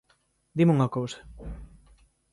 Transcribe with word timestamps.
Dime 0.57 0.73
unha 0.75 0.91
cousa. 0.95 1.19